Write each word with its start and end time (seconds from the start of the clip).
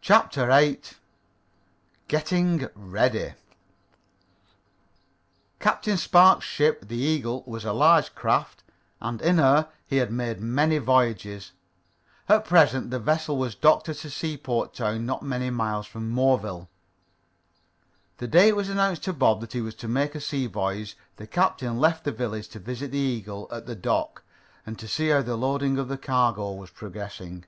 CHAPTER 0.00 0.46
VIII 0.48 0.80
GETTING 2.08 2.66
READY 2.74 3.34
Captain 5.60 5.96
Spark's 5.96 6.44
ship, 6.46 6.88
the 6.88 6.96
Eagle, 6.96 7.44
was 7.46 7.64
a 7.64 7.72
large 7.72 8.12
craft, 8.16 8.64
and 9.00 9.22
in 9.22 9.38
her 9.38 9.68
he 9.86 9.98
had 9.98 10.10
made 10.10 10.40
many 10.40 10.78
voyages. 10.78 11.52
At 12.28 12.44
present 12.44 12.90
the 12.90 12.98
vessel 12.98 13.36
was 13.38 13.54
docked 13.54 13.88
at 13.88 14.04
a 14.04 14.10
seaport 14.10 14.74
town 14.74 15.06
not 15.06 15.22
many 15.22 15.48
miles 15.50 15.86
from 15.86 16.10
Moreville. 16.12 16.66
The 18.18 18.26
day 18.26 18.48
it 18.48 18.56
was 18.56 18.68
announced 18.68 19.04
to 19.04 19.12
Bob 19.12 19.40
that 19.42 19.52
he 19.52 19.60
was 19.60 19.76
to 19.76 19.86
make 19.86 20.16
a 20.16 20.20
sea 20.20 20.48
voyage, 20.48 20.96
the 21.18 21.28
captain 21.28 21.78
left 21.78 22.02
the 22.02 22.10
village 22.10 22.48
to 22.48 22.58
visit 22.58 22.90
the 22.90 22.98
Eagle 22.98 23.46
at 23.52 23.66
the 23.66 23.76
dock 23.76 24.24
and 24.66 24.80
see 24.90 25.10
how 25.10 25.22
the 25.22 25.36
loading 25.36 25.78
of 25.78 25.86
the 25.86 25.96
cargo 25.96 26.50
was 26.50 26.70
progressing. 26.70 27.44